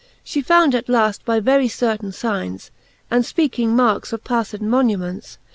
She 0.23 0.41
found 0.41 0.73
at 0.73 0.89
laft 0.89 1.23
by 1.25 1.39
very 1.39 1.67
certaine 1.67 2.09
fignes, 2.11 2.71
And 3.11 3.23
fpeaking 3.23 3.67
markes 3.67 4.11
of 4.11 4.23
pafled 4.23 4.61
monuments. 4.61 5.37